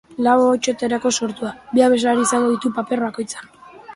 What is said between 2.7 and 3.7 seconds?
paper bakoitzean.